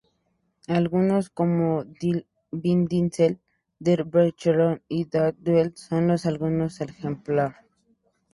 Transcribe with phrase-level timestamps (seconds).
[0.67, 2.25] Algunos como: "Die
[2.63, 3.39] Insel",
[3.77, 7.53] "Der Bachelor" o "Diät-Duell" son sólo algunos ejemplos.